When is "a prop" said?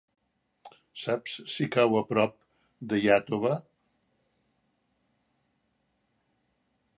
1.99-2.33